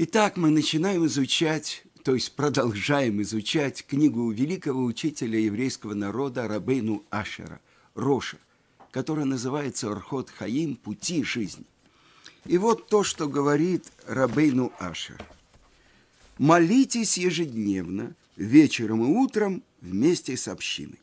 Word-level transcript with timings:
Итак, 0.00 0.36
мы 0.36 0.50
начинаем 0.50 1.06
изучать, 1.06 1.82
то 2.04 2.14
есть 2.14 2.36
продолжаем 2.36 3.20
изучать 3.22 3.84
книгу 3.84 4.30
великого 4.30 4.84
учителя 4.84 5.40
еврейского 5.40 5.94
народа 5.94 6.46
Рабейну 6.46 7.02
Ашера, 7.10 7.60
Роша, 7.96 8.36
которая 8.92 9.24
называется 9.24 9.90
«Орхот 9.90 10.30
Хаим. 10.30 10.76
Пути 10.76 11.24
жизни». 11.24 11.64
И 12.44 12.58
вот 12.58 12.86
то, 12.86 13.02
что 13.02 13.28
говорит 13.28 13.90
Рабейну 14.06 14.72
Ашер. 14.78 15.20
«Молитесь 16.38 17.18
ежедневно, 17.18 18.14
вечером 18.36 19.02
и 19.02 19.06
утром 19.06 19.64
вместе 19.80 20.36
с 20.36 20.46
общиной». 20.46 21.00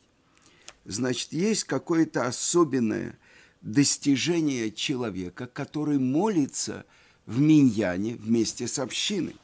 Значит, 0.86 1.34
есть 1.34 1.66
какое-то 1.66 2.28
особенное 2.28 3.20
достижение 3.62 4.72
человека, 4.72 5.48
который 5.48 6.00
молится– 6.00 6.86
в 7.26 7.40
Миньяне 7.40 8.16
вместе 8.16 8.68
с 8.68 8.80
общиной. 8.80 9.36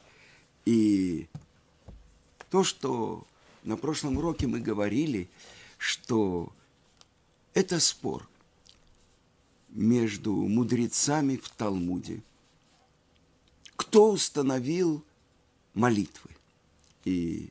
И 0.64 1.28
то, 2.50 2.64
что 2.64 3.26
на 3.64 3.76
прошлом 3.76 4.18
уроке 4.18 4.46
мы 4.46 4.60
говорили, 4.60 5.28
что 5.78 6.52
это 7.54 7.80
спор 7.80 8.28
между 9.70 10.32
мудрецами 10.32 11.36
в 11.36 11.48
Талмуде. 11.48 12.22
Кто 13.76 14.12
установил 14.12 15.04
молитвы? 15.74 16.30
И 17.04 17.50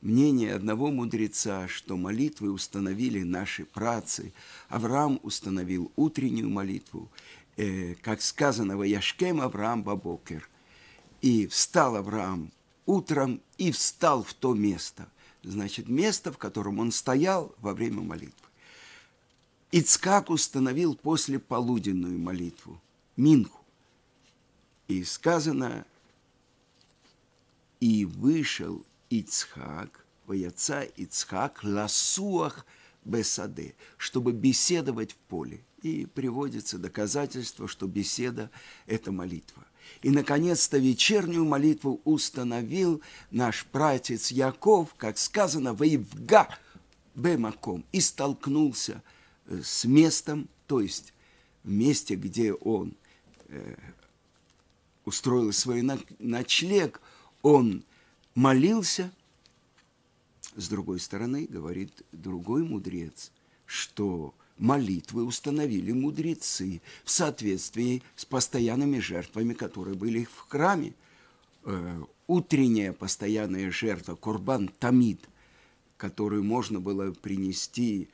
мнение 0.00 0.54
одного 0.54 0.90
мудреца, 0.90 1.68
что 1.68 1.96
молитвы 1.96 2.50
установили 2.50 3.22
наши 3.22 3.64
працы. 3.64 4.32
Авраам 4.68 5.20
установил 5.22 5.90
утреннюю 5.96 6.50
молитву, 6.50 7.10
э, 7.60 7.94
как 7.96 8.22
сказано, 8.22 8.76
«Ваяшкем 8.76 9.40
Авраам 9.40 9.82
Бабокер». 9.82 10.48
И 11.20 11.46
встал 11.46 11.96
Авраам 11.96 12.50
утром 12.86 13.42
и 13.58 13.70
встал 13.70 14.22
в 14.22 14.32
то 14.32 14.54
место. 14.54 15.08
Значит, 15.42 15.88
место, 15.88 16.32
в 16.32 16.38
котором 16.38 16.78
он 16.78 16.90
стоял 16.90 17.54
во 17.58 17.74
время 17.74 18.00
молитвы. 18.00 18.46
Ицкак 19.72 20.30
установил 20.30 20.96
после 20.96 21.38
полуденную 21.38 22.18
молитву, 22.18 22.80
Минху. 23.16 23.64
И 24.88 25.04
сказано, 25.04 25.86
и 27.78 28.04
вышел 28.04 28.84
Ицхак, 29.10 30.04
вояца 30.26 30.82
Ицхак, 30.82 31.62
ласуах 31.62 32.66
бесаде, 33.04 33.74
чтобы 33.96 34.32
беседовать 34.32 35.12
в 35.12 35.16
поле 35.16 35.62
и 35.82 36.06
приводится 36.06 36.78
доказательство, 36.78 37.68
что 37.68 37.86
беседа– 37.86 38.50
это 38.86 39.12
молитва. 39.12 39.64
И, 40.02 40.10
наконец-то, 40.10 40.78
вечернюю 40.78 41.44
молитву 41.44 42.00
установил 42.04 43.02
наш 43.30 43.66
пратец 43.66 44.30
Яков, 44.30 44.94
как 44.96 45.18
сказано, 45.18 45.74
«Воевга 45.74 46.48
бемаком» 47.14 47.84
и 47.92 48.00
столкнулся 48.00 49.02
э, 49.46 49.60
с 49.62 49.84
местом, 49.84 50.48
то 50.66 50.80
есть 50.80 51.12
в 51.64 51.70
месте, 51.70 52.14
где 52.14 52.52
он 52.52 52.94
э, 53.48 53.76
устроил 55.04 55.52
свой 55.52 55.82
ночлег, 56.18 57.00
он 57.42 57.84
молился. 58.34 59.12
С 60.56 60.68
другой 60.68 61.00
стороны, 61.00 61.46
говорит 61.48 61.92
другой 62.12 62.64
мудрец, 62.64 63.30
что 63.66 64.34
молитвы 64.60 65.24
установили 65.24 65.90
мудрецы 65.90 66.82
в 67.04 67.10
соответствии 67.10 68.02
с 68.14 68.24
постоянными 68.24 68.98
жертвами, 68.98 69.54
которые 69.54 69.96
были 69.96 70.24
в 70.24 70.36
храме. 70.48 70.92
Э, 71.64 72.02
утренняя 72.26 72.92
постоянная 72.92 73.70
жертва, 73.70 74.14
Курбан 74.14 74.68
Тамид, 74.68 75.28
которую 75.96 76.44
можно 76.44 76.78
было 76.78 77.10
принести 77.10 78.08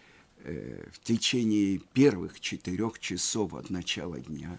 э, 0.44 0.88
в 0.92 1.00
течение 1.00 1.78
первых 1.92 2.40
четырех 2.40 3.00
часов 3.00 3.54
от 3.54 3.68
начала 3.68 4.20
дня. 4.20 4.58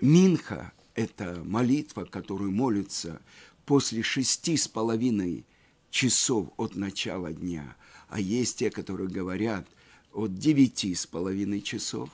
Минха– 0.00 0.72
это 0.94 1.42
молитва, 1.44 2.04
которую 2.04 2.50
молятся 2.50 3.20
после 3.66 4.02
шести 4.02 4.56
с 4.56 4.68
половиной 4.68 5.44
часов 5.90 6.48
от 6.56 6.76
начала 6.76 7.32
дня. 7.32 7.76
А 8.08 8.20
есть 8.20 8.58
те, 8.58 8.70
которые 8.70 9.10
говорят– 9.10 9.68
от 10.14 10.38
девяти 10.38 10.94
с 10.94 11.06
половиной 11.06 11.60
часов 11.60 12.10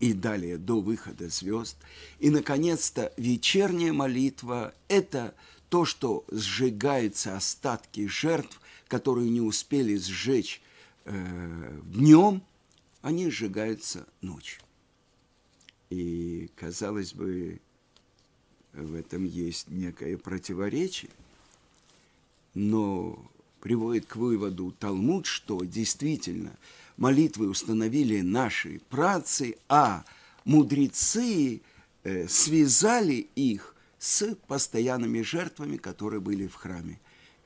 и 0.00 0.12
далее 0.12 0.58
до 0.58 0.80
выхода 0.80 1.28
звезд. 1.28 1.76
И, 2.18 2.30
наконец-то, 2.30 3.12
вечерняя 3.16 3.92
молитва– 3.92 4.74
это 4.88 5.34
то, 5.68 5.84
что 5.84 6.24
сжигаются 6.30 7.36
остатки 7.36 8.06
жертв, 8.06 8.60
которые 8.86 9.28
не 9.28 9.40
успели 9.40 9.96
сжечь 9.96 10.62
э, 11.04 11.80
днем, 11.84 12.42
они 13.02 13.30
сжигаются 13.30 14.06
ночью. 14.22 14.62
И, 15.90 16.50
казалось 16.56 17.12
бы, 17.12 17.60
в 18.72 18.94
этом 18.94 19.24
есть 19.24 19.68
некое 19.68 20.16
противоречие, 20.16 21.10
но 22.54 23.18
приводит 23.60 24.06
к 24.06 24.16
выводу 24.16 24.72
Талмуд, 24.78 25.26
что 25.26 25.64
действительно 25.64 26.56
молитвы 26.96 27.48
установили 27.48 28.20
наши 28.20 28.80
працы, 28.88 29.56
а 29.68 30.04
мудрецы 30.44 31.60
э, 32.04 32.28
связали 32.28 33.28
их 33.34 33.74
с 33.98 34.34
постоянными 34.46 35.22
жертвами, 35.22 35.76
которые 35.76 36.20
были 36.20 36.46
в 36.46 36.54
храме. 36.54 37.00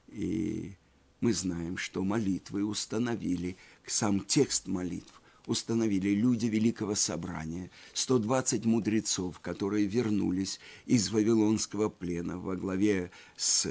И 0.08 0.72
мы 1.20 1.32
знаем, 1.32 1.76
что 1.76 2.02
молитвы 2.02 2.64
установили, 2.64 3.56
сам 3.86 4.20
текст 4.20 4.66
молитв 4.66 5.22
установили 5.46 6.10
люди 6.10 6.46
Великого 6.46 6.94
Собрания, 6.94 7.70
120 7.94 8.64
мудрецов, 8.64 9.40
которые 9.40 9.86
вернулись 9.86 10.60
из 10.86 11.10
Вавилонского 11.10 11.88
плена 11.88 12.38
во 12.38 12.56
главе 12.56 13.10
с 13.36 13.68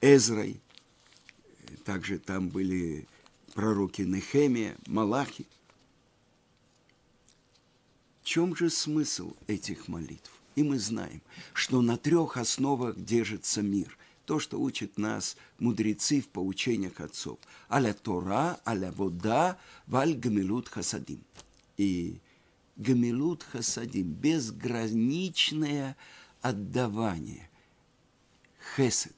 Эзрой, 0.00 0.60
также 1.84 2.18
там 2.18 2.48
были 2.48 3.06
пророки 3.54 4.02
Нехемия, 4.02 4.76
Малахи. 4.86 5.46
В 8.22 8.26
чем 8.26 8.56
же 8.56 8.70
смысл 8.70 9.34
этих 9.46 9.88
молитв? 9.88 10.30
И 10.54 10.62
мы 10.62 10.78
знаем, 10.78 11.20
что 11.52 11.82
на 11.82 11.96
трех 11.96 12.36
основах 12.36 12.96
держится 12.96 13.60
мир. 13.62 13.98
То, 14.24 14.38
что 14.38 14.58
учат 14.60 14.96
нас 14.96 15.36
мудрецы 15.58 16.20
в 16.20 16.28
поучениях 16.28 17.00
отцов. 17.00 17.38
Аля 17.70 17.92
Тора, 17.92 18.58
аля 18.66 18.90
вода, 18.92 19.58
валь 19.86 20.14
гамилут 20.14 20.68
хасадим. 20.68 21.20
И 21.76 22.20
гамилут 22.76 23.42
хасадим, 23.42 24.12
безграничное 24.12 25.96
отдавание. 26.40 27.50
Хесед. 28.76 29.14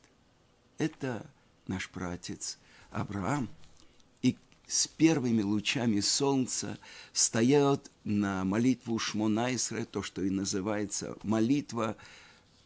Это 0.78 1.30
наш 1.68 1.88
пратец 1.88 2.58
Авраам, 2.90 3.48
и 4.22 4.36
с 4.66 4.86
первыми 4.86 5.42
лучами 5.42 6.00
солнца 6.00 6.78
стоят 7.12 7.90
на 8.04 8.44
молитву 8.44 8.98
Шмонайсре, 8.98 9.84
то, 9.84 10.02
что 10.02 10.22
и 10.22 10.30
называется 10.30 11.16
молитва 11.22 11.96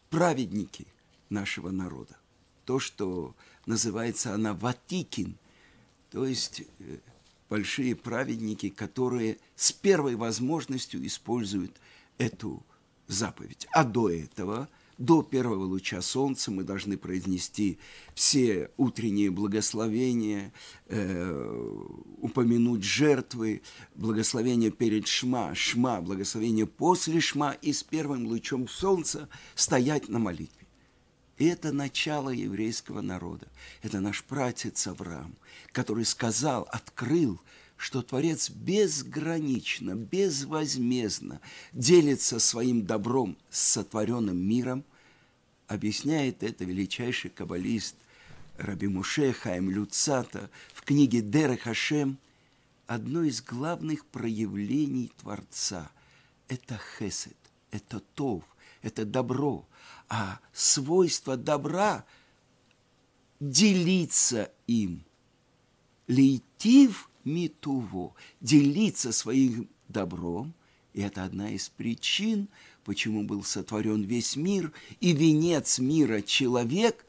праведники 0.09 0.87
нашего 1.29 1.71
народа. 1.71 2.17
То, 2.65 2.79
что 2.79 3.35
называется 3.65 4.33
она 4.33 4.53
Ватикин, 4.53 5.37
то 6.11 6.25
есть 6.25 6.63
э, 6.79 6.97
большие 7.49 7.95
праведники, 7.95 8.69
которые 8.69 9.39
с 9.55 9.71
первой 9.71 10.15
возможностью 10.15 11.05
используют 11.05 11.75
эту 12.17 12.63
заповедь. 13.07 13.67
А 13.71 13.83
до 13.83 14.09
этого– 14.09 14.69
до 15.01 15.23
первого 15.23 15.63
луча 15.63 16.01
солнца 16.01 16.51
мы 16.51 16.63
должны 16.63 16.95
произнести 16.95 17.79
все 18.13 18.69
утренние 18.77 19.31
благословения, 19.31 20.53
э, 20.87 21.77
упомянуть 22.19 22.83
жертвы, 22.83 23.63
благословение 23.95 24.69
перед 24.69 25.07
шма, 25.07 25.55
шма, 25.55 26.01
благословение 26.01 26.67
после 26.67 27.19
шма 27.19 27.51
и 27.63 27.73
с 27.73 27.81
первым 27.83 28.27
лучом 28.27 28.67
солнца 28.67 29.27
стоять 29.55 30.07
на 30.07 30.19
молитве. 30.19 30.67
Это 31.39 31.71
начало 31.71 32.29
еврейского 32.29 33.01
народа. 33.01 33.47
Это 33.81 33.99
наш 33.99 34.23
пратец 34.23 34.85
Авраам, 34.85 35.35
который 35.71 36.05
сказал, 36.05 36.67
открыл, 36.71 37.41
что 37.75 38.03
Творец 38.03 38.51
безгранично, 38.51 39.95
безвозмездно 39.95 41.41
делится 41.73 42.37
своим 42.37 42.85
добром 42.85 43.35
с 43.49 43.59
сотворенным 43.59 44.37
миром, 44.37 44.85
объясняет 45.71 46.43
это 46.43 46.65
величайший 46.65 47.31
каббалист 47.31 47.95
Раби 48.57 48.87
Муше 48.87 49.31
Хаим 49.31 49.69
Люцата 49.69 50.49
в 50.73 50.81
книге 50.81 51.21
Дер 51.21 51.57
Хашем. 51.57 52.17
Одно 52.87 53.23
из 53.23 53.41
главных 53.41 54.05
проявлений 54.05 55.13
Творца– 55.21 55.89
это 56.49 56.77
хесед, 56.99 57.37
это 57.71 58.01
тов,– 58.15 58.43
это 58.81 59.05
добро, 59.05 59.65
а 60.09 60.41
свойство 60.51 61.37
добра– 61.37 62.03
делиться 63.39 64.51
им. 64.67 65.05
Лейтив 66.07 67.09
митуво– 67.23 68.13
делиться 68.41 69.13
своим 69.13 69.69
добром, 69.87 70.53
и 70.91 70.99
это 70.99 71.23
одна 71.23 71.49
из 71.51 71.69
причин, 71.69 72.49
почему 72.83 73.23
был 73.23 73.43
сотворен 73.43 74.03
весь 74.03 74.35
мир, 74.35 74.71
и 74.99 75.13
венец 75.13 75.79
мира– 75.79 76.21
человек, 76.23 77.05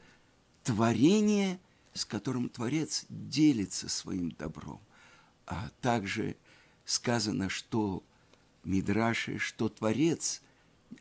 творение, 0.63 1.59
с 1.93 2.05
которым 2.05 2.49
Творец 2.49 3.05
делится 3.09 3.89
своим 3.89 4.31
добром. 4.31 4.79
А 5.45 5.69
также 5.81 6.35
сказано, 6.85 7.49
что 7.49 8.03
Мидраши, 8.63 9.37
что 9.39 9.69
Творец 9.69 10.41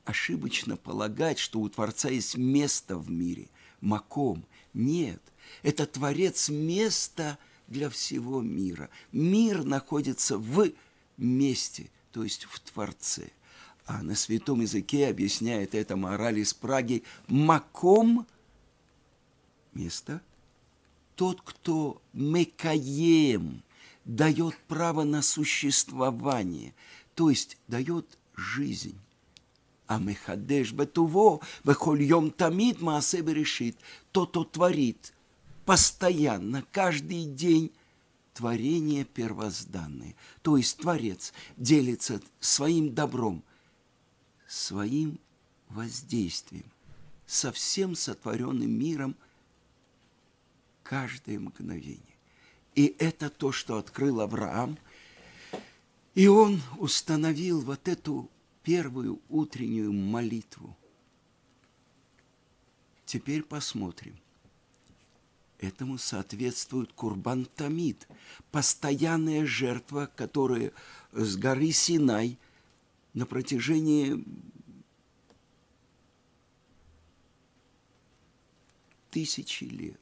ошибочно 0.04 0.76
полагать, 0.76 1.38
что 1.38 1.60
у 1.60 1.69
Творца 1.69 2.08
есть 2.08 2.36
место 2.36 2.96
в 2.96 3.10
мире, 3.10 3.48
маком. 3.80 4.44
Нет, 4.74 5.22
это 5.62 5.86
Творец 5.86 6.48
место 6.48 7.38
для 7.69 7.88
всего 7.88 8.40
мира. 8.40 8.90
Мир 9.12 9.64
находится 9.64 10.38
в 10.38 10.72
месте, 11.16 11.90
то 12.10 12.24
есть 12.24 12.44
в 12.44 12.58
Творце. 12.60 13.30
А 13.93 14.03
на 14.03 14.15
святом 14.15 14.62
языке 14.62 15.09
объясняет 15.09 15.75
это 15.75 15.97
мораль 15.97 16.39
из 16.39 16.55
Праги 16.55 17.03
маком– 17.29 18.27
место. 19.75 20.23
Тот, 21.15 21.43
кто 21.43 22.00
мекаем, 22.15 23.62
дает 24.06 24.56
право 24.67 25.03
на 25.03 25.21
существование, 25.21 26.75
то 27.15 27.29
есть 27.29 27.59
дает 27.69 28.19
жизнь. 28.35 28.99
А 29.87 29.99
мехадеш 29.99 30.73
бетуво, 30.73 31.41
бехольем 31.62 32.31
тамид 32.31 32.81
маасебе 32.81 33.35
решит, 33.35 33.77
тот, 34.11 34.31
кто 34.31 34.44
творит 34.44 35.12
постоянно, 35.67 36.65
каждый 36.73 37.27
день 37.27 37.71
творение 38.33 39.05
первозданное. 39.05 40.15
То 40.41 40.56
есть 40.56 40.79
Творец 40.79 41.35
делится 41.59 42.23
своим 42.41 42.94
добром, 42.94 43.44
своим 44.52 45.19
воздействием 45.70 46.66
со 47.26 47.52
всем 47.52 47.94
сотворенным 47.94 48.70
миром 48.70 49.16
каждое 50.82 51.38
мгновение. 51.38 52.02
И 52.75 52.94
это 52.99 53.31
то, 53.31 53.50
что 53.50 53.78
открыл 53.78 54.20
Авраам. 54.20 54.78
И 56.14 56.26
он 56.26 56.60
установил 56.78 57.62
вот 57.62 57.88
эту 57.88 58.28
первую 58.62 59.20
утреннюю 59.31 59.93
молитву. 59.93 60.76
Теперь 63.06 63.43
посмотрим. 63.43 64.19
Этому 65.58 65.96
соответствует 65.96 66.93
Курбан 66.93 67.46
Тамид, 67.46 68.06
постоянная 68.50 69.46
жертва, 69.46 70.10
которая 70.14 70.72
с 71.12 71.37
горы 71.37 71.72
Синай 71.72 72.37
на 73.14 73.26
протяжении 73.26 74.25
тысячи 79.11 79.64
лет 79.64 80.00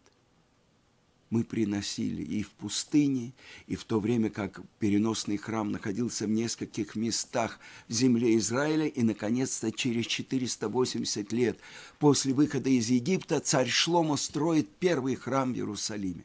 мы 1.30 1.44
приносили 1.44 2.22
и 2.22 2.42
в 2.42 2.50
пустыне, 2.50 3.32
и 3.68 3.76
в 3.76 3.84
то 3.84 4.00
время 4.00 4.30
как 4.30 4.60
переносный 4.80 5.36
храм 5.36 5.70
находился 5.70 6.26
в 6.26 6.30
нескольких 6.30 6.96
местах 6.96 7.60
в 7.88 7.92
земле 7.92 8.36
Израиля, 8.36 8.86
и, 8.86 9.02
наконец-то, 9.02 9.70
через 9.70 10.06
480 10.06 11.32
лет 11.32 11.60
после 12.00 12.34
выхода 12.34 12.68
из 12.68 12.90
Египта 12.90 13.38
царь 13.38 13.68
Шломо 13.68 14.16
строит 14.16 14.68
первый 14.80 15.14
храм 15.14 15.52
в 15.52 15.56
Иерусалиме. 15.56 16.24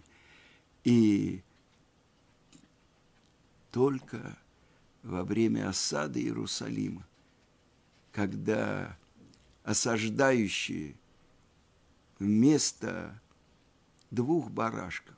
И 0.84 1.42
только 3.72 4.36
во 5.06 5.24
время 5.24 5.69
осады 5.69 6.19
Иерусалима, 6.19 7.07
когда 8.12 8.98
осаждающие 9.63 10.96
вместо 12.18 13.22
двух 14.10 14.50
барашков, 14.50 15.16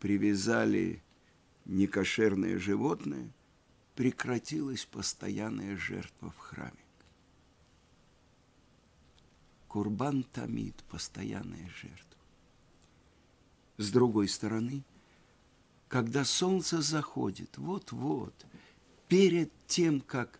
привязали 0.00 1.00
некошерное 1.64 2.58
животное, 2.58 3.30
прекратилась 3.94 4.84
постоянная 4.84 5.76
жертва 5.76 6.30
в 6.32 6.38
храме. 6.38 6.72
Курбан 9.68 10.24
Тамид– 10.24 10.74
постоянная 10.90 11.68
жертва. 11.68 12.18
С 13.76 13.92
другой 13.92 14.26
стороны, 14.28 14.82
когда 15.86 16.24
солнце 16.24 16.82
заходит, 16.82 17.58
вот-вот, 17.58 18.34
перед 19.08 19.50
тем, 19.66 20.00
как 20.00 20.38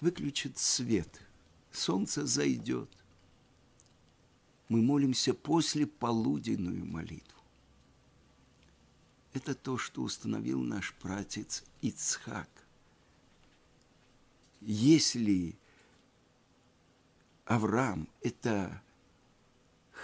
выключит 0.00 0.58
свет, 0.58 1.20
солнце 1.72 2.26
зайдет, 2.26 2.90
мы 4.68 4.82
молимся 4.82 5.32
после 5.32 5.86
полуденную 5.86 6.84
молитву. 6.84 7.42
Это 9.32 9.54
то, 9.54 9.78
что 9.78 10.02
установил 10.02 10.60
наш 10.60 10.94
пратец 10.94 11.64
Ицхак. 11.80 12.48
Если 14.60 15.56
Авраам– 17.44 18.08
это 18.20 18.82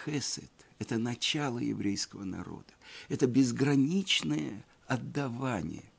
хесед, 0.05 0.51
это 0.79 0.99
начало 0.99 1.59
еврейского 1.59 2.25
народа, 2.25 2.73
это 3.09 3.27
безграничное 3.27 4.65
отдавание, 4.87 5.91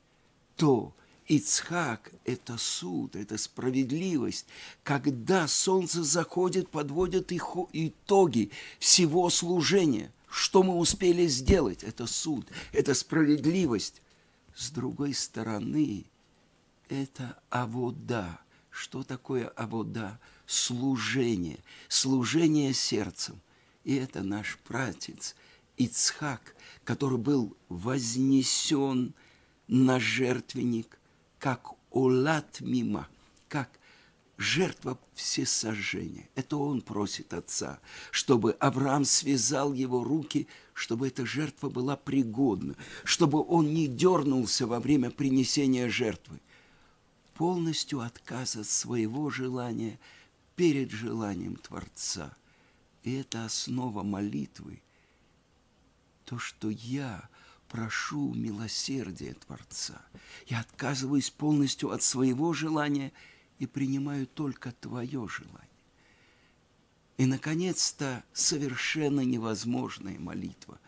то– 0.56 0.92
Ицхак– 1.28 2.12
это 2.24 2.56
суд, 2.56 3.16
это 3.16 3.36
справедливость. 3.36 4.46
Когда 4.84 5.48
солнце 5.48 6.04
заходит, 6.04 6.70
подводят 6.70 7.32
итоги 7.32 8.50
всего 8.78 9.28
служения. 9.30 10.12
Что 10.28 10.62
мы 10.62 10.76
успели 10.76 11.26
сделать? 11.26 11.82
Это 11.82 12.06
суд, 12.06 12.46
это 12.72 12.94
справедливость. 12.94 14.02
С 14.54 14.70
другой 14.70 15.14
стороны, 15.14 16.04
это 16.88 17.38
авода. 17.50 18.38
Что 18.70 19.02
такое 19.02 19.48
авода? 19.48 20.20
Служение. 20.46 21.58
Служение 21.88 22.72
сердцем. 22.72 23.40
И 23.82 23.94
это 23.96 24.22
наш 24.22 24.58
пратец 24.58 25.34
Ицхак, 25.76 26.54
который 26.84 27.18
был 27.18 27.56
вознесен 27.68 29.14
на 29.68 29.98
жертвенник– 30.00 30.98
как 31.38 31.72
улат 31.90 32.60
мимо, 32.60 33.08
как 33.48 33.70
жертва 34.36 34.98
всесожжения. 35.14 36.28
Это 36.34 36.56
он 36.56 36.82
просит 36.82 37.32
отца, 37.32 37.80
чтобы 38.10 38.52
Авраам 38.52 39.04
связал 39.04 39.72
его 39.72 40.04
руки, 40.04 40.46
чтобы 40.74 41.08
эта 41.08 41.24
жертва 41.24 41.68
была 41.68 41.96
пригодна, 41.96 42.74
чтобы 43.04 43.42
он 43.42 43.72
не 43.72 43.86
дернулся 43.86 44.66
во 44.66 44.80
время 44.80 45.10
принесения 45.10 45.88
жертвы. 45.88 46.40
Полностью 47.34 48.00
отказ 48.00 48.56
от 48.56 48.66
своего 48.66 49.30
желания 49.30 49.98
перед 50.54 50.90
желанием 50.90 51.56
Творца. 51.56 52.34
И 53.02 53.14
это 53.14 53.44
основа 53.44 54.02
молитвы. 54.02 54.82
То, 56.24 56.38
что 56.38 56.70
я 56.70 57.28
прошу 57.68 58.34
милосердия 58.34 59.34
Творца. 59.34 60.00
Я 60.46 60.60
отказываюсь 60.60 61.30
полностью 61.30 61.90
от 61.90 62.02
своего 62.02 62.52
желания 62.52 63.12
и 63.58 63.66
принимаю 63.66 64.26
только 64.26 64.72
Твое 64.72 65.26
желание. 65.28 65.60
И, 67.16 67.26
наконец-то, 67.26 68.24
совершенно 68.32 69.22
невозможная 69.22 70.18
молитва. 70.18 70.78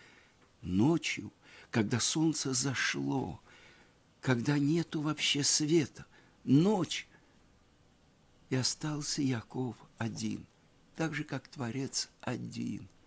Ночью, 0.61 1.33
когда 1.71 2.01
солнце 2.01 2.53
зашло, 2.53 3.41
когда 4.21 4.59
нету 4.59 5.01
вообще 5.01 5.43
света, 5.43 6.05
ночь, 6.45 7.07
и 8.51 8.57
остался 8.57 9.23
Яков 9.23 9.77
один, 9.97 10.47
так 10.97 11.15
же, 11.15 11.25
как 11.25 11.49
Творец 11.49 12.09
один– 12.21 12.89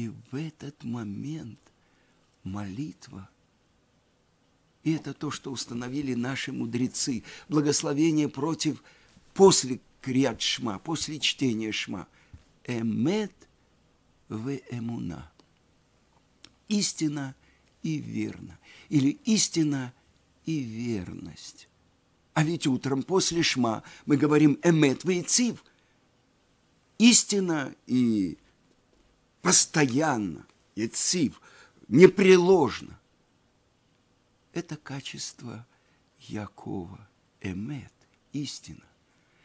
и 0.00 0.08
в 0.08 0.34
этот 0.34 0.82
момент 0.82 1.58
молитва, 2.42 3.28
и 4.82 4.92
это 4.92 5.12
то, 5.12 5.30
что 5.30 5.52
установили 5.52 6.14
наши 6.14 6.52
мудрецы, 6.52 7.22
благословение 7.50 8.30
против, 8.30 8.82
после 9.34 9.78
криат 10.00 10.40
шма, 10.40 10.78
после 10.78 11.20
чтения 11.20 11.70
шма, 11.70 12.08
эмет 12.64 13.32
в 14.30 14.58
эмуна. 14.70 15.30
Истина 16.68 17.34
и 17.82 17.98
верно. 17.98 18.58
Или 18.88 19.18
истина 19.26 19.92
и 20.46 20.60
верность. 20.60 21.68
А 22.32 22.42
ведь 22.42 22.66
утром 22.66 23.02
после 23.02 23.42
шма 23.42 23.82
мы 24.06 24.16
говорим 24.16 24.58
«эмет 24.62 25.04
вейцив». 25.04 25.62
Истина 26.96 27.74
и 27.86 28.38
постоянно, 29.40 30.44
яцив, 30.76 31.40
непреложно. 31.88 32.98
Это 34.52 34.76
качество 34.76 35.66
Якова, 36.18 37.08
эмет, 37.40 37.92
истина. 38.32 38.84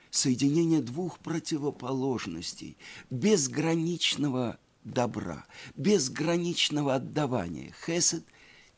Соединение 0.09 0.81
двух 0.81 1.19
противоположностей, 1.19 2.77
безграничного 3.09 4.57
добра, 4.83 5.45
безграничного 5.75 6.95
отдавания, 6.95 7.73
хесед 7.85 8.25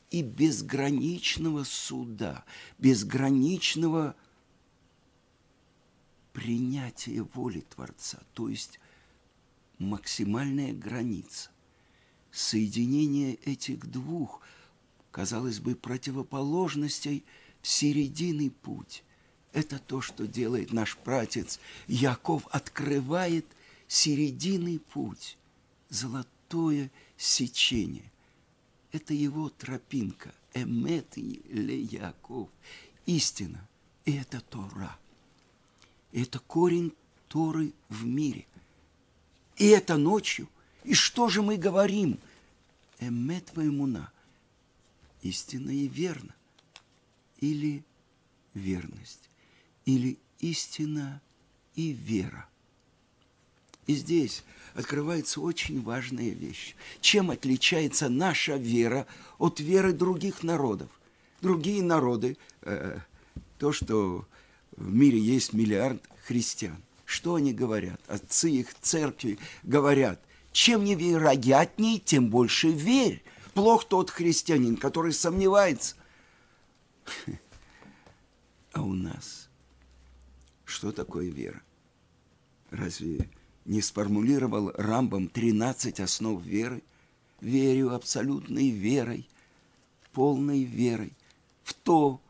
и 0.09 0.21
безграничного 0.23 1.63
суда, 1.63 2.43
безграничного 2.79 4.15
принятия 6.33 7.21
воли 7.21 7.61
Творца, 7.61 8.19
то 8.33 8.49
есть 8.49 8.79
максимальная 9.79 10.73
граница. 10.73 11.49
Соединение 12.31 13.35
этих 13.35 13.89
двух, 13.89 14.41
казалось 15.11 15.59
бы, 15.59 15.75
противоположностей 15.75 17.23
в 17.61 17.67
серединный 17.67 18.51
путь. 18.51 19.03
Это 19.53 19.79
то, 19.79 20.01
что 20.01 20.27
делает 20.27 20.71
наш 20.71 20.97
пратец. 20.97 21.59
Яков 21.87 22.47
открывает 22.51 23.45
серединный 23.87 24.79
путь, 24.79 25.37
золотое 25.89 26.91
сечение. 27.17 28.11
Это 28.91 29.13
его 29.13 29.49
тропинка, 29.49 30.33
эмет 30.53 31.17
ле 31.17 31.81
Яков, 31.81 32.49
истина, 33.05 33.67
и 34.05 34.13
это 34.13 34.41
Тора. 34.41 34.97
И 36.11 36.21
это 36.21 36.39
корень 36.39 36.93
Торы 37.27 37.73
в 37.89 38.05
мире. 38.05 38.45
И 39.57 39.67
это 39.67 39.97
ночью. 39.97 40.47
И 40.83 40.93
что 40.93 41.29
же 41.29 41.41
мы 41.41 41.57
говорим? 41.57 42.19
Эмет 42.99 43.55
ваймуна. 43.55 44.11
Истинно 45.21 45.71
и 45.71 45.87
верно. 45.87 46.33
Или 47.39 47.83
верность. 48.53 49.29
Или 49.85 50.17
истина 50.39 51.21
и 51.75 51.91
вера. 51.91 52.47
И 53.87 53.95
здесь 53.95 54.43
открывается 54.73 55.41
очень 55.41 55.81
важная 55.81 56.29
вещь. 56.29 56.75
Чем 57.01 57.31
отличается 57.31 58.09
наша 58.09 58.57
вера 58.57 59.07
от 59.37 59.59
веры 59.59 59.93
других 59.93 60.43
народов? 60.43 60.89
Другие 61.41 61.81
народы, 61.81 62.37
э, 62.63 62.99
то, 63.57 63.71
что 63.71 64.27
в 64.75 64.93
мире 64.93 65.19
есть 65.19 65.53
миллиард 65.53 66.03
христиан, 66.25 66.81
что 67.07 67.35
они 67.35 67.53
говорят? 67.53 68.01
Отцы 68.07 68.51
их 68.51 68.73
церкви 68.81 69.39
говорят, 69.63 70.21
чем 70.51 70.83
невероятней, 70.83 71.99
тем 71.99 72.29
больше 72.29 72.67
верь. 72.67 73.23
Плох 73.53 73.87
тот 73.87 74.09
христианин, 74.09 74.75
который 74.75 75.13
сомневается. 75.13 75.95
А 78.73 78.81
у 78.83 78.93
нас 78.93 79.49
что 80.65 80.91
такое 80.91 81.29
вера? 81.31 81.63
Разве 82.69 83.27
не 83.65 83.81
сформулировал 83.81 84.71
Рамбам 84.75 85.29
13 85.29 85.99
основ 86.01 86.43
веры? 86.43 86.83
Верю 87.39 87.95
абсолютной 87.95 88.69
верой, 88.69 89.27
полной 90.11 90.63
верой 90.63 91.13
в 91.63 91.73
то 91.73 92.21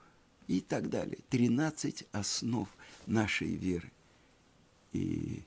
и 0.48 0.62
так 0.62 0.89
далее. 0.89 1.17
13 1.29 2.05
основ 2.13 2.69
нашей 3.07 3.55
веры. 3.55 3.91
И 4.98 5.44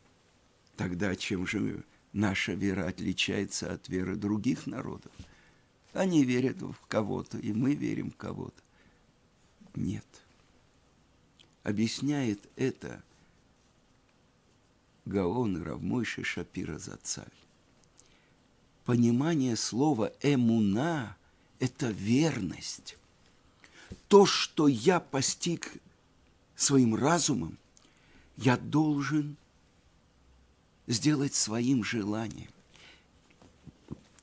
тогда 0.76 1.16
чем 1.16 1.44
же 1.44 1.82
наша 2.12 2.52
вера 2.52 2.86
отличается 2.86 3.72
от 3.72 3.88
веры 3.88 4.14
других 4.14 4.66
народов? 4.66 5.10
Они 5.92 6.24
верят 6.24 6.62
в 6.62 6.86
кого-то, 6.86 7.36
и 7.38 7.52
мы 7.52 7.74
верим 7.74 8.12
в 8.12 8.16
кого-то. 8.16 8.62
Нет. 9.74 10.06
Объясняет 11.64 12.48
это 12.54 13.02
Гаон 15.04 15.62
Равмойши 15.62 16.22
Шапира 16.22 16.78
Зацаль. 16.78 17.26
Понимание 18.84 19.56
слова 19.56 20.12
«эмуна»– 20.22 21.16
это 21.58 21.90
верность. 21.90 22.96
То, 24.06 24.26
что 24.26 24.68
я 24.68 25.00
постиг 25.00 25.72
своим 26.54 26.94
разумом, 26.94 27.58
я 28.40 28.56
должен 28.56 29.36
сделать 30.86 31.34
своим 31.34 31.84
желанием. 31.84 32.48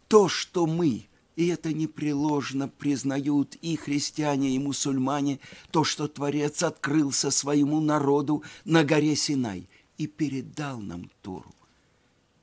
То, 0.07 0.27
что 0.27 0.65
мы, 0.65 1.05
и 1.35 1.47
это 1.47 1.71
непреложно 1.71 2.67
признают 2.67 3.55
и 3.61 3.75
христиане, 3.75 4.55
и 4.55 4.59
мусульмане, 4.59 5.39
то, 5.69 5.83
что 5.83 6.07
Творец 6.07 6.63
открылся 6.63 7.29
своему 7.29 7.79
народу 7.79 8.43
на 8.65 8.83
горе 8.83 9.15
Синай 9.15 9.69
и 9.99 10.07
передал 10.07 10.79
нам 10.79 11.11
Тору. 11.21 11.53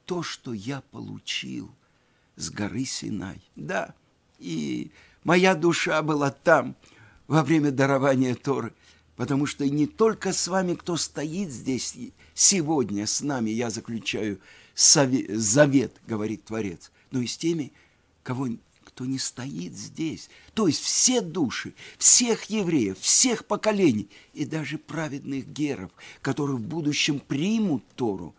То, 0.04 0.22
что 0.22 0.52
я 0.52 0.80
получил 0.92 1.70
с 2.36 2.50
горы 2.50 2.84
Синай. 2.84 3.40
Да, 3.56 3.94
и 4.38 4.92
моя 5.24 5.56
душа 5.56 6.02
была 6.02 6.30
там 6.30 6.76
во 7.26 7.42
время 7.42 7.72
дарования 7.72 8.36
Торы– 8.36 8.72
Потому 9.16 9.46
что 9.46 9.68
не 9.68 9.86
только 9.86 10.32
с 10.32 10.48
вами, 10.48 10.74
кто 10.74 10.96
стоит 10.96 11.50
здесь 11.50 11.96
сегодня 12.34 13.06
с 13.06 13.20
нами, 13.20 13.50
я 13.50 13.70
заключаю 13.70 14.40
завет, 14.74 15.94
говорит 16.06 16.44
Творец, 16.44 16.90
но 17.12 17.20
и 17.20 17.26
с 17.26 17.36
теми, 17.36 17.72
кого, 18.24 18.48
кто 18.84 19.04
не 19.04 19.18
стоит 19.18 19.74
здесь. 19.74 20.28
То 20.52 20.66
есть 20.66 20.80
все 20.80 21.20
души, 21.20 21.74
всех 21.96 22.44
евреев, 22.46 22.98
всех 22.98 23.44
поколений 23.44 24.08
и 24.32 24.44
даже 24.44 24.78
праведных 24.78 25.46
геров, 25.46 25.92
которые 26.20 26.56
в 26.56 26.62
будущем 26.62 27.20
примут 27.20 27.84
Тору, 27.94 28.34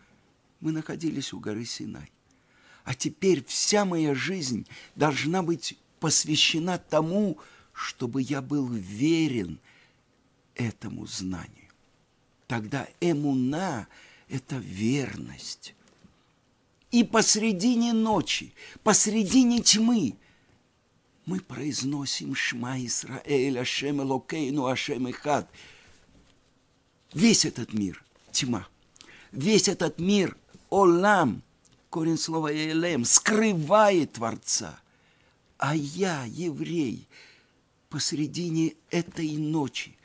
мы 0.60 0.74
находились 0.74 1.32
у 1.32 1.40
горы 1.40 1.64
Синай. 1.64 2.12
А 2.84 2.94
теперь 2.94 3.46
вся 3.46 3.86
моя 3.86 4.14
жизнь 4.14 4.68
должна 4.96 5.42
быть 5.42 5.78
посвящена 6.02 6.78
тому, 6.78 7.38
чтобы 7.72 8.22
я 8.22 8.42
был 8.42 8.68
верен– 8.68 9.58
этому 10.56 11.06
знанию. 11.06 11.70
Тогда 12.48 12.88
эмуна– 13.00 13.88
это 14.30 14.58
верность. 14.58 15.76
И 16.92 17.04
посредине 17.04 17.94
ночи, 17.94 18.54
посредине 18.84 19.62
тьмы 19.62 20.16
мы 21.26 21.40
произносим 21.40 22.36
Шма 22.36 22.78
Исраэль, 22.86 23.60
Ашем 23.60 24.02
Элокейну, 24.02 24.68
Ашем 24.68 25.10
Ихад. 25.10 25.50
Весь 27.14 27.46
этот 27.46 27.74
мир– 27.74 28.04
тьма. 28.32 28.68
Весь 29.32 29.68
этот 29.68 30.00
мир– 30.00 30.38
Олам, 30.70 31.42
корень 31.90 32.18
слова 32.18 32.52
Элем, 32.52 33.06
скрывает 33.06 34.14
Творца. 34.14 34.80
А 35.58 35.76
я, 35.76 36.26
еврей, 36.26 37.08
посредине 37.90 38.74
этой 38.90 39.38
ночи, 39.38 39.96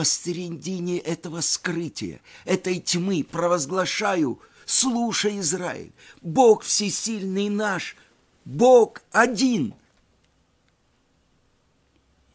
посередине 0.00 0.98
этого 0.98 1.42
скрытия, 1.42 2.22
этой 2.46 2.80
тьмы 2.80 3.22
провозглашаю, 3.22 4.40
слушай, 4.64 5.38
Израиль, 5.40 5.92
Бог 6.22 6.62
всесильный 6.62 7.50
наш, 7.50 7.98
Бог 8.46 9.02
один. 9.10 9.74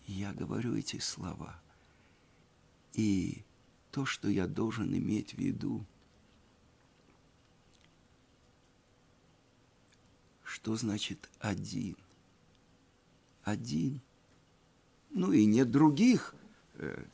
Я 0.05 0.31
говорю 0.33 0.77
эти 0.77 0.99
слова. 0.99 1.59
И 2.93 3.41
то, 3.89 4.05
что 4.05 4.29
я 4.29 4.45
должен 4.45 4.95
иметь 4.95 5.33
в 5.33 5.39
виду, 5.39 5.83
что 10.43 10.75
значит 10.75 11.31
один? 11.39 11.97
Один. 13.43 14.01
Ну 15.09 15.31
и 15.31 15.45
нет 15.47 15.71
других– 15.71 16.35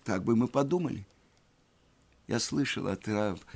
так 0.03 0.23
бы 0.23 0.35
мы 0.35 0.47
подумали. 0.47 1.05
Я 2.27 2.39
слышал 2.39 2.87
от 2.87 3.07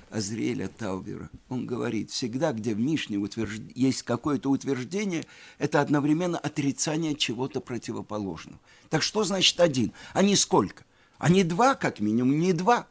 Азриэля 0.10 0.68
Таубера. 0.68 1.30
Он 1.48 1.66
говорит, 1.66 2.12
всегда, 2.12 2.52
где 2.52 2.74
в 2.74 2.80
Мишне 2.80 3.18
утвержд... 3.18 3.62
есть 3.74 4.04
какое-то 4.04 4.50
утверждение, 4.50 5.24
это 5.60 5.80
одновременно 5.80 6.38
отрицание 6.38 7.16
чего-то 7.16 7.62
противоположного. 7.62 8.60
Так 8.90 9.02
что 9.02 9.24
значит 9.24 9.60
один? 9.62 9.94
А 10.14 10.24
не 10.24 10.36
сколько? 10.36 10.84
А 11.18 11.30
не 11.30 11.44
два, 11.46 11.76
как 11.76 12.02
минимум, 12.02 12.38
не 12.38 12.52
два. 12.52 12.88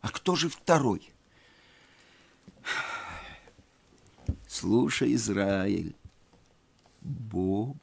А 0.00 0.08
кто 0.08 0.34
же 0.34 0.48
второй? 0.48 1.08
Слушай, 4.48 5.14
Израиль, 5.14 5.94
Бог 7.00 7.76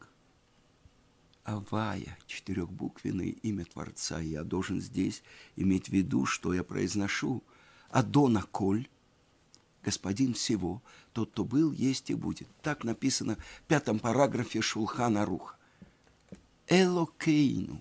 Авая, 1.45 2.17
четырехбуквенное 2.25 3.35
имя 3.43 3.65
Творца. 3.65 4.19
Я 4.19 4.43
должен 4.43 4.81
здесь 4.81 5.21
иметь 5.55 5.89
в 5.89 5.93
виду, 5.93 6.25
что 6.25 6.55
я 6.55 6.63
произношу. 6.63 7.43
Адона 7.91 8.41
Коль, 8.51 8.89
господин 9.83 10.33
всего, 10.33 10.81
тот, 11.13 11.31
кто 11.31 11.45
был, 11.45 11.71
есть 11.71 12.09
и 12.09 12.15
будет. 12.15 12.47
Так 12.63 12.83
написано 12.83 13.37
в 13.61 13.67
пятом 13.67 13.99
параграфе 13.99 14.61
Шулхана 14.61 15.23
Руха. 15.23 15.55
Элокейну, 16.67 17.79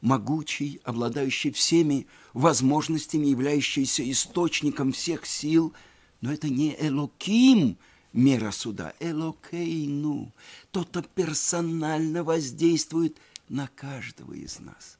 могучий, 0.00 0.80
обладающий 0.82 1.52
всеми 1.52 2.06
возможностями, 2.32 3.26
являющийся 3.26 4.10
источником 4.10 4.92
всех 4.92 5.26
сил, 5.26 5.74
но 6.22 6.32
это 6.32 6.48
не 6.48 6.74
Элоким, 6.80 7.76
мера 8.16 8.50
суда, 8.50 8.94
Элокейну, 8.98 10.32
тот, 10.70 10.88
кто 10.88 11.02
персонально 11.02 12.24
воздействует 12.24 13.18
на 13.48 13.68
каждого 13.68 14.32
из 14.32 14.58
нас. 14.58 14.98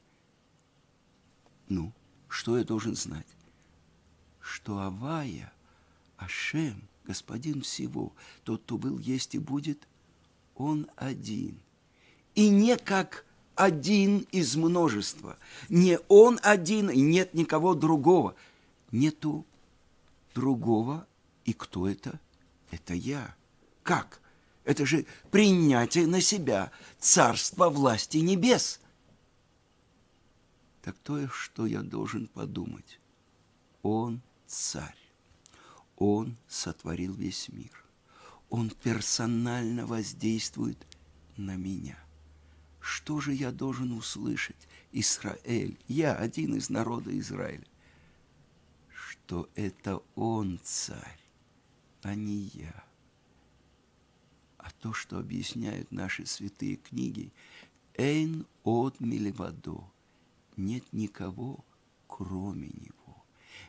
Ну, 1.69 1.93
что 2.29 2.57
я 2.59 2.65
должен 2.65 2.95
знать? 2.95 3.27
Что 4.41 4.79
Авая, 4.79 5.53
Ашем, 6.17 6.89
Господин 7.07 7.63
всего, 7.63 8.13
тот, 8.43 8.63
кто 8.63 8.79
был, 8.79 8.99
есть 8.99 9.37
и 9.37 9.39
будет, 9.39 9.87
он 10.57 10.89
один. 10.97 11.61
И 12.35 12.49
не 12.49 12.77
как 12.77 13.25
один 13.55 14.27
из 14.33 14.57
множества. 14.57 15.39
Не 15.69 16.01
он 16.09 16.41
один, 16.43 16.91
и 16.91 17.01
нет 17.01 17.33
никого 17.33 17.75
другого. 17.75 18.35
Нету 18.91 19.47
другого. 20.35 21.07
И 21.45 21.53
кто 21.53 21.89
это? 21.89 22.19
Это 22.71 22.95
я. 22.95 23.35
Как? 23.83 24.21
Это 24.65 24.85
же 24.85 25.07
принятие 25.31 26.07
на 26.07 26.21
себя 26.21 26.73
царства 26.99 27.69
власти 27.69 28.19
небес. 28.19 28.81
Так 30.83 30.97
то, 30.99 31.29
что 31.29 31.67
я 31.67 31.83
должен 31.83 32.27
подумать. 32.27 33.01
Он 33.83 34.21
царь. 34.47 34.97
Он 35.97 36.37
сотворил 36.49 37.15
весь 37.15 37.49
мир. 37.49 37.85
Он 38.51 38.71
персонально 38.71 39.87
воздействует 39.87 40.87
на 41.37 41.57
меня. 41.57 41.99
Что 42.81 43.21
же 43.21 43.33
я 43.33 43.51
должен 43.51 43.93
услышать, 43.93 44.69
Израиль, 44.93 45.79
я 45.89 46.15
один 46.15 46.55
из 46.55 46.71
народа 46.71 47.17
Израиля? 47.19 47.67
Что 48.89 49.49
это 49.57 50.01
Он 50.15 50.61
царь, 50.63 51.21
а 52.03 52.15
не 52.15 52.51
я. 52.55 52.85
А 54.59 54.71
то, 54.81 54.93
что 54.93 55.19
объясняют 55.19 55.93
наши 55.93 56.27
святые 56.27 56.77
книги, 56.77 57.33
«Эйн 57.95 58.47
от 58.65 59.01
милевадо»– 59.01 59.85
нет 60.57 60.85
никого, 60.93 61.65
кроме 62.07 62.69
Него. 62.69 63.25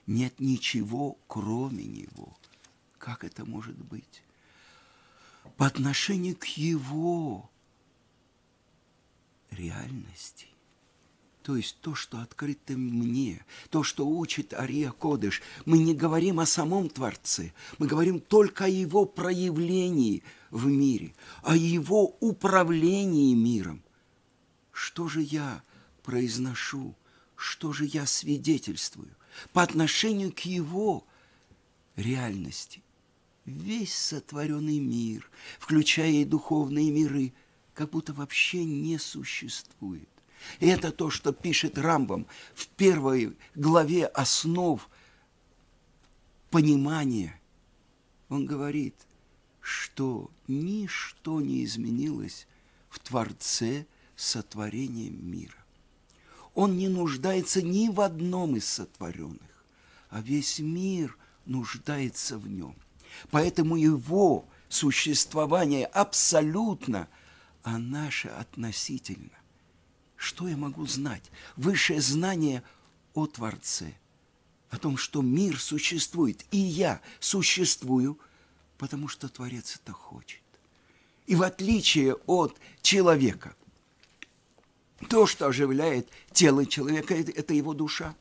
Нет 0.06 0.40
ничего, 0.40 1.18
кроме 1.28 1.84
Него. 1.86 2.36
Как 2.98 3.24
это 3.24 3.46
может 3.46 3.78
быть? 3.78 4.24
По 5.58 5.68
отношению 5.68 6.36
к 6.36 6.46
Его 6.46 7.50
реальности. 9.52 10.48
То 11.48 11.56
есть 11.56 11.78
то, 11.80 11.96
что 11.96 12.20
открыто 12.20 12.74
мне, 12.74 13.46
то, 13.70 13.82
что 13.82 14.06
учит 14.06 14.54
Ария 14.54 14.92
Кодыш. 14.92 15.42
Мы 15.64 15.78
не 15.78 15.96
говорим 15.96 16.42
о 16.42 16.46
самом 16.46 16.90
Творце, 16.90 17.54
мы 17.78 17.88
говорим 17.88 18.20
только 18.20 18.66
о 18.66 18.68
Его 18.68 19.06
проявлении 19.06 20.24
в 20.52 20.66
мире, 20.66 21.16
о 21.44 21.56
Его 21.56 22.18
управлении 22.20 23.34
миром. 23.34 23.82
Что 24.74 25.08
же 25.08 25.22
я 25.22 25.64
произношу, 26.04 26.94
что 27.38 27.72
же 27.72 27.86
я 27.86 28.06
свидетельствую 28.06 29.16
по 29.54 29.64
отношению 29.64 30.34
к 30.34 30.40
Его 30.40 31.06
реальности? 31.96 32.84
Весь 33.46 33.96
сотворенный 33.96 34.80
мир, 34.80 35.32
включая 35.60 36.12
и 36.12 36.26
духовные 36.26 36.92
миры– 36.92 37.32
как 37.78 37.92
будто 37.92 38.12
вообще 38.12 38.66
не 38.66 38.98
существует. 38.98 40.10
И 40.60 40.68
это 40.68 40.92
то, 40.92 41.10
что 41.10 41.34
пишет 41.34 41.78
Рамбам 41.78 42.26
в 42.56 42.68
первой 42.68 43.36
главе 43.56 44.06
основ 44.06 44.88
понимания. 46.50 47.40
Он 48.30 48.46
говорит, 48.46 48.96
что 49.60 50.30
ничто 50.48 51.42
не 51.42 51.64
изменилось 51.64 52.48
в 52.90 53.00
Творце 53.00 53.86
сотворения 54.16 55.10
мира. 55.10 55.54
Он 56.56 56.78
не 56.78 56.88
нуждается 56.88 57.62
ни 57.62 57.90
в 57.90 58.02
одном 58.02 58.56
из 58.56 58.68
сотворенных, 58.68 59.66
а 60.10 60.22
весь 60.22 60.60
мир 60.60 61.18
нуждается 61.46 62.38
в 62.38 62.48
нем. 62.48 62.76
Поэтому 63.30 63.76
его 63.76 64.46
существование 64.70 65.86
абсолютно– 65.86 67.08
а 67.68 67.78
наше 67.80 68.30
относительно. 68.30 69.38
Что 70.18 70.48
я 70.48 70.58
могу 70.58 70.86
знать? 70.88 71.24
Высшее 71.56 72.02
знание 72.02 72.64
о 73.14 73.28
Творце, 73.28 73.94
о 74.70 74.78
том, 74.78 74.98
что 74.98 75.22
мир 75.22 75.60
существует, 75.60 76.44
и 76.52 76.58
я 76.58 77.02
существую, 77.20 78.20
потому 78.80 79.08
что 79.08 79.30
Творец 79.30 79.80
это 79.82 79.94
хочет. 79.94 80.42
И 81.28 81.36
в 81.36 81.44
отличие 81.44 82.16
от 82.26 82.58
человека, 82.82 83.56
то, 85.08 85.28
что 85.28 85.46
оживляет 85.46 86.10
тело 86.32 86.66
человека, 86.66 87.14
это 87.14 87.54
его 87.54 87.74
душа. 87.74 88.16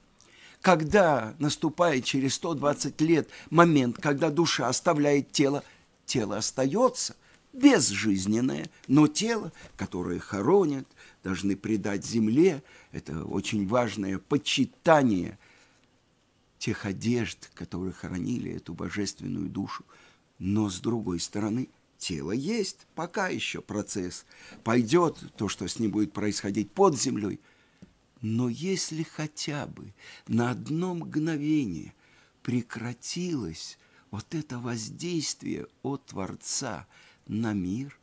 Когда 0.60 1.34
наступает 1.38 2.04
через 2.04 2.34
120 2.34 3.00
лет 3.00 3.30
момент, 3.48 3.96
когда 4.00 4.28
душа 4.30 4.68
оставляет 4.68 5.32
тело, 5.32 5.64
тело 6.04 6.36
остается– 6.36 7.16
безжизненное, 7.56 8.70
но 8.86 9.08
тело, 9.08 9.52
которое 9.76 10.20
хоронят, 10.20 10.86
должны 11.26 11.56
предать 11.56 12.06
земле. 12.06 12.62
Это 12.92 13.24
очень 13.24 13.66
важное 13.66 14.18
почитание 14.18 15.38
тех 16.58 16.86
одежд, 16.86 17.50
которые 17.54 17.92
хоронили 17.92 18.52
эту 18.52 18.74
божественную 18.74 19.48
душу. 19.48 19.84
Но 20.38 20.70
с 20.70 20.78
другой 20.78 21.18
стороны, 21.18 21.68
тело 21.98 22.30
есть, 22.30 22.86
пока 22.94 23.26
еще 23.28 23.60
процесс. 23.60 24.24
Пойдет 24.62 25.18
то, 25.36 25.48
что 25.48 25.66
с 25.66 25.80
ним 25.80 25.90
будет 25.90 26.12
происходить 26.12 26.70
под 26.70 26.96
землей. 26.96 27.40
Но 28.20 28.48
если 28.48 29.02
хотя 29.02 29.66
бы 29.66 29.92
на 30.28 30.50
одно 30.50 30.94
мгновение 30.94 31.92
прекратилось 32.42 33.78
вот 34.12 34.32
это 34.32 34.60
воздействие 34.60 35.66
от 35.82 36.06
Творца– 36.06 36.86
на 37.26 37.52
мир, 37.52 37.98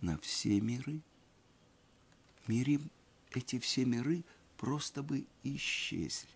на 0.00 0.18
все 0.18 0.60
миры. 0.60 1.02
Мире 2.48 2.80
эти 3.32 3.58
все 3.58 3.84
миры 3.84 4.24
просто 4.56 5.02
бы 5.02 5.26
исчезли. 5.44 6.28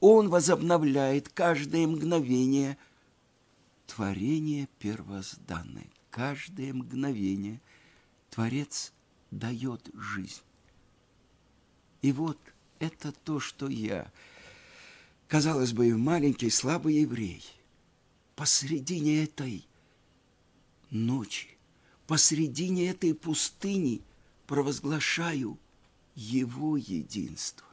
Он 0.00 0.28
возобновляет 0.28 1.28
каждое 1.28 1.86
мгновение 1.86 2.78
творение 3.86 4.68
первозданное. 4.78 5.86
Каждое 6.10 6.72
мгновение 6.72 7.60
Творец 8.30 8.92
дает 9.30 9.90
жизнь. 9.94 10.42
И 12.00 12.12
вот 12.12 12.38
это 12.78 13.12
то, 13.12 13.40
что 13.40 13.68
я, 13.68 14.10
казалось 15.26 15.72
бы, 15.72 15.96
маленький 15.96 16.50
слабый 16.50 16.94
еврей, 16.96 17.44
посредине 18.36 19.24
этой 19.24 19.66
ночи, 20.90 21.48
посредине 22.06 22.88
этой 22.88 23.14
пустыни 23.14 24.00
провозглашаю 24.48 25.56
Его 26.16 26.76
единство. 26.76 27.66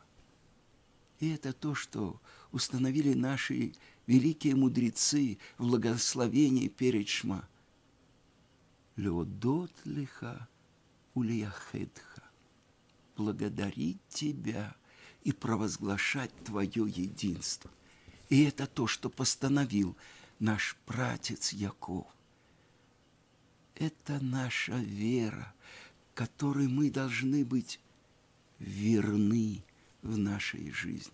И 1.20 1.30
это 1.30 1.54
то, 1.54 1.74
что 1.74 2.22
установили 2.52 3.14
наши 3.14 3.74
великие 4.06 4.56
мудрецы 4.56 5.40
в 5.58 5.68
благословении 5.68 6.68
перед 6.68 7.08
Шма. 7.08 7.48
Леодот 8.98 9.72
лиха 9.86 10.48
улияхедха. 11.16 12.22
Благодарить 13.16 13.98
Тебя 14.10 14.76
и 15.24 15.32
провозглашать 15.32 16.32
Твое 16.44 16.86
единство. 16.88 17.72
И 18.28 18.44
это 18.44 18.68
то, 18.68 18.86
что 18.86 19.10
постановил 19.10 19.96
наш 20.40 20.76
пратец 20.86 21.54
Яков 21.54 22.06
это 23.76 24.20
наша 24.22 24.78
вера, 24.78 25.54
которой 26.15 26.67
мы 26.67 26.89
должны 26.89 27.45
быть 27.45 27.80
верны 28.58 29.63
в 30.01 30.17
нашей 30.17 30.71
жизни. 30.71 31.13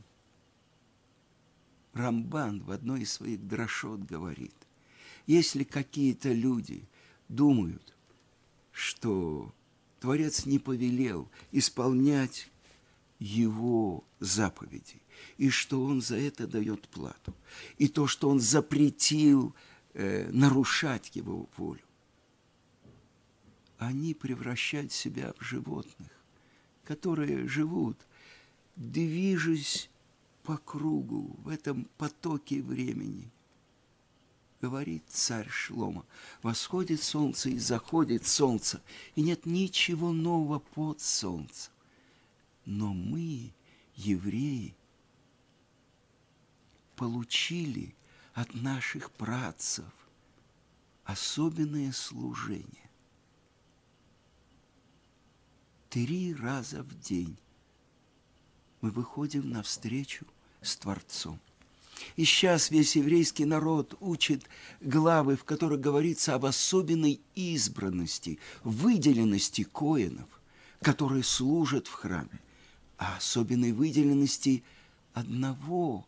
Рамбан 1.94 2.62
в 2.62 2.72
одной 2.72 3.02
из 3.02 3.12
своих 3.12 3.46
дрошот 3.46 4.02
говорит, 4.02 4.56
если 5.28 5.64
какие-то 5.64 6.32
люди 6.32 6.88
думают, 7.28 7.94
что 8.72 9.54
Творец 10.00 10.46
не 10.46 10.60
повелел 10.60 11.30
исполнять 11.52 12.50
его 13.20 14.04
заповеди, 14.20 15.02
и 15.38 15.50
что 15.50 15.84
он 15.84 16.02
за 16.02 16.18
это 16.18 16.48
дает 16.48 16.88
плату, 16.88 17.36
и 17.78 17.88
то, 17.88 18.08
что 18.08 18.30
он 18.30 18.40
запретил 18.40 19.54
э, 19.94 20.30
нарушать 20.32 21.12
его 21.16 21.50
волю. 21.58 21.82
Они 23.82 24.14
превращают 24.14 24.92
себя 24.92 25.34
в 25.40 25.44
животных, 25.44 26.12
которые 26.84 27.48
живут, 27.48 27.98
движась 28.76 29.90
по 30.44 30.58
кругу 30.58 31.36
в 31.40 31.48
этом 31.48 31.86
потоке 31.98 32.62
времени. 32.62 33.32
Говорит 34.62 35.02
царь 35.08 35.50
Шлома, 35.50 36.06
восходит 36.44 37.02
солнце 37.02 37.50
и 37.50 37.58
заходит 37.58 38.28
солнце, 38.28 38.84
и 39.16 39.24
нет 39.24 39.48
ничего 39.48 40.12
нового 40.12 40.60
под 40.60 41.02
солнцем. 41.02 41.74
Но 42.66 42.94
мы, 42.94 43.52
евреи, 43.96 44.76
получили 46.96 47.96
от 48.36 48.54
наших 48.54 49.10
працев 49.10 49.92
особенное 51.04 51.92
служение. 51.92 52.91
Три 55.92 56.34
раза 56.34 56.84
в 56.84 56.98
день 57.02 57.36
мы 58.80 58.92
выходим 58.92 59.50
навстречу 59.50 60.26
с 60.62 60.78
Творцом. 60.78 61.38
И 62.16 62.24
сейчас 62.24 62.72
весь 62.72 62.96
еврейский 62.96 63.44
народ 63.44 63.98
учит 64.00 64.46
главы, 64.80 65.36
в 65.36 65.44
которых 65.44 65.82
говорится 65.82 66.34
об 66.34 66.46
особенной 66.46 67.20
избранности, 67.36 68.40
выделенности 68.64 69.64
коинов, 69.64 70.30
которые 70.82 71.24
служат 71.24 71.88
в 71.88 71.92
храме, 71.92 72.40
а 72.98 73.18
особенной 73.18 73.74
выделенности 73.74 74.64
одного 75.12 76.08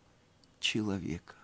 человека, 0.60 1.34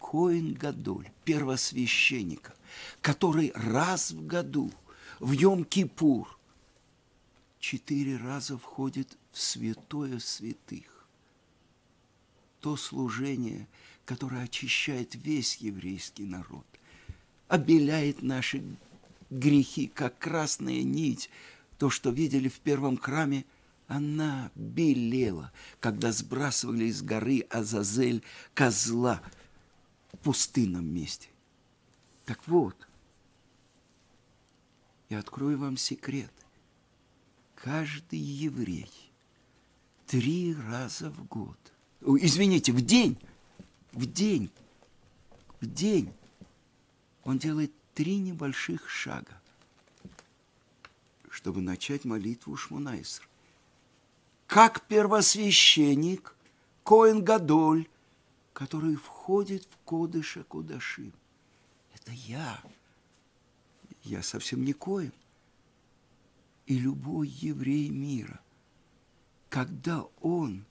Коин 0.00 0.54
Гадоль, 0.54 1.12
первосвященника, 1.24 2.54
который 3.00 3.52
раз 3.54 4.10
в 4.10 4.26
году 4.26 4.72
в 5.20 5.30
Йом-Кипур 5.30 6.26
четыре 7.62 8.16
раза 8.16 8.58
входит 8.58 9.16
в 9.30 9.40
святое 9.40 10.18
святых. 10.18 11.06
То 12.60 12.76
служение, 12.76 13.68
которое 14.04 14.42
очищает 14.42 15.14
весь 15.14 15.56
еврейский 15.58 16.24
народ, 16.24 16.66
обеляет 17.46 18.20
наши 18.20 18.64
грехи, 19.30 19.86
как 19.86 20.18
красная 20.18 20.82
нить. 20.82 21.30
То, 21.78 21.88
что 21.88 22.10
видели 22.10 22.48
в 22.48 22.58
первом 22.58 22.98
храме, 22.98 23.44
она 23.86 24.50
белела, 24.56 25.52
когда 25.78 26.10
сбрасывали 26.10 26.86
из 26.86 27.00
горы 27.00 27.46
Азазель 27.48 28.24
козла 28.54 29.22
в 30.12 30.18
пустынном 30.18 30.86
месте. 30.92 31.28
Так 32.24 32.44
вот, 32.48 32.76
я 35.10 35.20
открою 35.20 35.58
вам 35.58 35.76
секрет. 35.76 36.32
Каждый 37.62 38.18
еврей– 38.18 38.90
три 40.08 40.52
раза 40.52 41.10
в 41.10 41.24
год. 41.28 41.56
Извините, 42.00 42.72
в 42.72 42.80
день. 42.80 43.16
В 43.92 44.04
день. 44.04 44.50
В 45.60 45.66
день. 45.66 46.12
Он 47.22 47.38
делает 47.38 47.72
три 47.94 48.16
небольших 48.16 48.90
шага, 48.90 49.40
чтобы 51.30 51.60
начать 51.60 52.04
молитву 52.04 52.56
Шмунайсер. 52.56 53.28
Как 54.48 54.80
первосвященник, 54.88 56.34
Коэн 56.82 57.22
Гадоль, 57.22 57.86
который 58.54 58.96
входит 58.96 59.68
в 59.70 59.76
Кодыша 59.84 60.42
Кудашим. 60.42 61.12
Это 61.94 62.10
я. 62.10 62.60
Я 64.02 64.24
совсем 64.24 64.64
не 64.64 64.72
Коэн. 64.72 65.12
И 66.72 66.78
любой 66.78 67.28
еврей 67.28 67.90
мира– 67.90 68.40
когда 69.52 70.06
он 70.22 70.64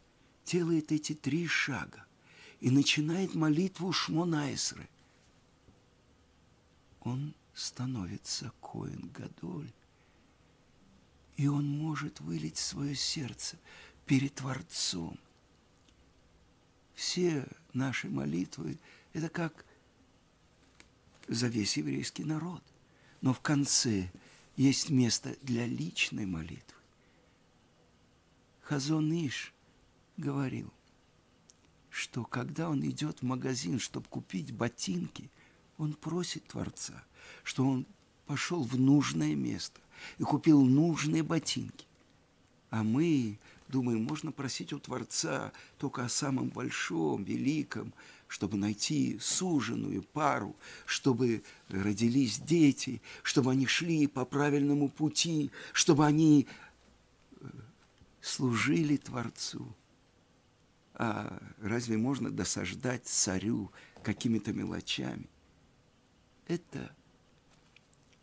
делает 0.43 0.91
эти 0.91 1.13
три 1.13 1.45
шага 1.45 2.03
и 2.61 2.71
начинает 2.71 3.35
молитву 3.35 3.93
Шмонайсры, 3.93 4.89
он 7.01 7.35
становится 7.53 8.51
Коин 8.59 9.11
Гадоль. 9.13 9.71
И 11.37 11.45
он 11.45 11.67
может 11.67 12.19
вылить 12.21 12.57
свое 12.57 12.95
сердце 12.95 13.59
перед 14.07 14.33
Творцом. 14.33 15.19
Все 16.95 17.47
наши 17.73 18.09
молитвы– 18.09 18.79
это 19.13 19.29
как 19.29 19.63
за 21.27 21.49
весь 21.49 21.77
еврейский 21.77 22.23
народ. 22.23 22.63
Но 23.21 23.31
в 23.31 23.41
конце 23.41 24.09
есть 24.55 24.89
место 24.89 25.35
для 25.41 25.65
личной 25.65 26.25
молитвы. 26.25 26.77
Хазон 28.61 29.11
Иш 29.11 29.53
говорил, 30.17 30.71
что 31.89 32.23
когда 32.23 32.69
он 32.69 32.85
идет 32.85 33.19
в 33.19 33.23
магазин, 33.23 33.79
чтобы 33.79 34.07
купить 34.07 34.53
ботинки, 34.53 35.29
он 35.77 35.93
просит 35.93 36.47
Творца, 36.47 37.03
что 37.43 37.65
он 37.65 37.85
пошел 38.25 38.63
в 38.63 38.79
нужное 38.79 39.35
место 39.35 39.81
и 40.17 40.23
купил 40.23 40.61
нужные 40.61 41.23
ботинки. 41.23 41.85
А 42.69 42.83
мы 42.83 43.37
думаем, 43.71 44.03
можно 44.03 44.31
просить 44.31 44.73
у 44.73 44.79
Творца 44.79 45.51
только 45.77 46.03
о 46.05 46.09
самом 46.09 46.49
большом, 46.49 47.23
великом, 47.23 47.93
чтобы 48.27 48.57
найти 48.57 49.17
суженую 49.19 50.03
пару, 50.03 50.55
чтобы 50.85 51.43
родились 51.69 52.39
дети, 52.39 53.01
чтобы 53.23 53.51
они 53.51 53.65
шли 53.65 54.07
по 54.07 54.25
правильному 54.25 54.89
пути, 54.89 55.51
чтобы 55.73 56.05
они 56.05 56.47
служили 58.21 58.97
Творцу. 58.97 59.75
А 60.93 61.41
разве 61.61 61.97
можно 61.97 62.29
досаждать 62.29 63.07
царю 63.07 63.71
какими-то 64.03 64.53
мелочами? 64.53 65.27
Это 66.47 66.95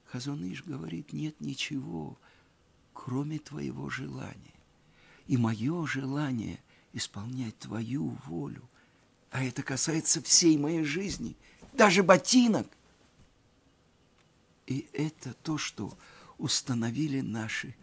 Хазоныш 0.07 0.65
говорит, 0.65 1.13
нет 1.13 1.41
ничего, 1.41 2.19
кроме 2.95 3.39
твоего 3.39 3.91
желания. 3.91 4.58
И 5.29 5.37
мое 5.37 5.87
желание 5.87 6.59
исполнять 6.93 7.57
твою 7.59 8.17
волю. 8.27 8.69
А 9.31 9.45
это 9.45 9.63
касается 9.63 10.23
всей 10.23 10.57
моей 10.57 10.85
жизни, 10.85 11.37
даже 11.75 12.03
ботинок. 12.03 12.67
И 14.67 14.89
это 14.93 15.35
то, 15.43 15.59
что 15.59 15.97
установили 16.39 17.21
наши 17.21 17.75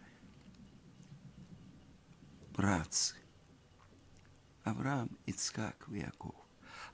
братцы. 2.53 3.15
Авраам, 4.63 5.09
Ицкак, 5.27 5.87
Яков. 5.89 6.35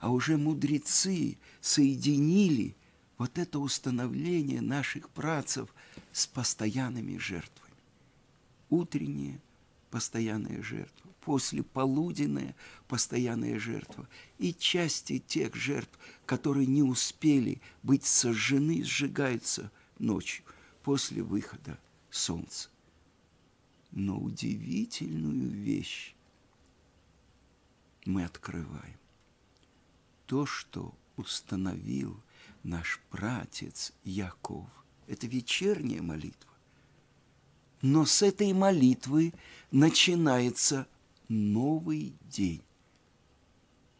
А 0.00 0.10
уже 0.10 0.36
мудрецы 0.36 1.38
соединили 1.62 2.76
вот 3.16 3.38
это 3.38 3.58
установление 3.58 4.60
наших 4.60 5.08
працев 5.08 5.74
с 6.12 6.26
постоянными 6.26 7.16
жертвами. 7.16 7.74
Утренняя 8.68 9.40
постоянная 9.92 10.62
жертва, 10.62 11.10
после 11.20 11.62
полуденная 11.62 12.56
постоянная 12.88 13.58
жертва 13.58 14.08
и 14.38 14.54
части 14.54 15.18
тех 15.18 15.54
жертв, 15.54 15.96
которые 16.24 16.66
не 16.66 16.82
успели 16.82 17.60
быть 17.82 18.04
сожжены, 18.06 18.82
сжигаются 18.84 19.70
ночью 19.98 20.44
после 20.82 21.22
выхода 21.22 21.78
солнца. 22.10 22.70
Но 23.90 24.18
удивительную 24.18 25.50
вещь 25.50 26.14
мы 28.06 28.24
открываем. 28.24 28.98
То, 30.24 30.46
что 30.46 30.94
установил 31.16 32.18
наш 32.62 32.98
пратец 33.10 33.92
Яков, 34.04 34.70
это 35.06 35.26
вечерняя 35.26 36.00
молитва. 36.00 36.51
Но 37.82 38.04
с 38.04 38.22
этой 38.22 38.52
молитвы 38.52 39.34
начинается 39.72 40.86
новый 41.28 42.14
день. 42.22 42.62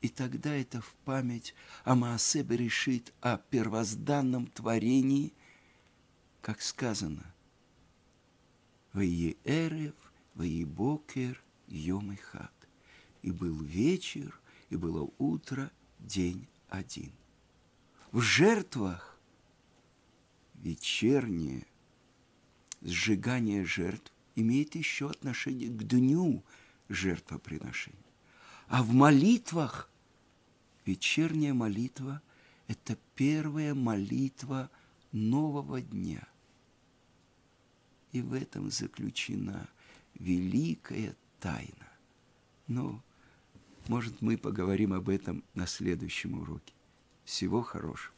И 0.00 0.08
тогда 0.08 0.54
это 0.54 0.80
в 0.80 0.92
память 1.04 1.54
о 1.84 1.96
Маасебе 1.96 2.56
решит 2.56 3.12
о 3.20 3.38
первозданном 3.38 4.46
творении, 4.46 5.32
как 6.40 6.62
сказано, 6.62 7.34
Ваи 8.92 9.36
Эрев, 9.44 9.94
Ваи 10.34 10.64
Бокер, 10.64 11.42
Йом 11.66 12.12
и 12.12 12.16
Хат. 12.16 12.52
И 13.22 13.30
был 13.30 13.60
вечер, 13.62 14.40
и 14.70 14.76
было 14.76 15.08
утро, 15.18 15.70
день 15.98 16.46
один. 16.68 17.12
В 18.10 18.20
жертвах 18.20 19.18
вечернее 20.54 21.66
сжигание 22.82 23.64
жертв 23.64 24.12
имеет 24.34 24.74
еще 24.74 25.10
отношение 25.10 25.68
к 25.68 25.82
дню 25.84 26.44
жертвоприношения. 26.88 27.98
А 28.68 28.82
в 28.82 28.92
молитвах, 28.92 29.90
вечерняя 30.84 31.54
молитва– 31.54 32.22
это 32.68 32.96
первая 33.14 33.74
молитва 33.74 34.70
нового 35.12 35.80
дня. 35.80 36.26
И 38.12 38.20
в 38.22 38.32
этом 38.32 38.70
заключена 38.70 39.68
великая 40.14 41.16
тайна. 41.40 41.88
Но, 42.66 43.02
может, 43.88 44.22
мы 44.22 44.36
поговорим 44.36 44.92
об 44.92 45.08
этом 45.08 45.44
на 45.54 45.66
следующем 45.66 46.38
уроке. 46.40 46.74
Всего 47.24 47.62
хорошего. 47.62 48.12